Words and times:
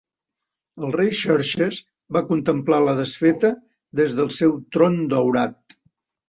El 0.85 0.93
rei 0.95 1.11
Xerxes 1.17 1.77
va 2.17 2.23
contemplar 2.29 2.79
la 2.87 2.97
desfeta 3.01 3.53
des 4.01 4.17
del 4.21 4.33
seu 4.39 4.57
tron 4.79 4.99
daurat. 5.15 5.79